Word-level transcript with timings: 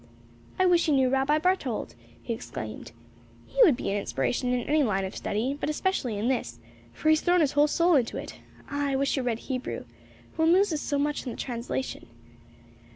"I 0.57 0.65
wish 0.65 0.87
you 0.87 0.95
knew 0.95 1.11
Rabbi 1.11 1.37
Barthold," 1.37 1.93
he 2.23 2.33
exclaimed. 2.33 2.91
"He 3.45 3.61
would 3.61 3.77
be 3.77 3.91
an 3.91 3.97
inspiration 3.97 4.51
in 4.51 4.67
any 4.67 4.81
line 4.81 5.05
of 5.05 5.15
study, 5.15 5.55
but 5.59 5.69
especially 5.69 6.17
in 6.17 6.27
this, 6.27 6.57
for 6.91 7.09
he 7.09 7.11
has 7.11 7.21
thrown 7.21 7.39
his 7.41 7.51
whole 7.51 7.67
soul 7.67 7.95
into 7.95 8.17
it. 8.17 8.39
Ah, 8.71 8.87
I 8.89 8.95
wish 8.95 9.15
you 9.15 9.21
read 9.21 9.37
Hebrew. 9.37 9.85
One 10.37 10.53
loses 10.53 10.81
so 10.81 10.97
much 10.97 11.25
in 11.27 11.31
the 11.31 11.37
translation. 11.37 12.07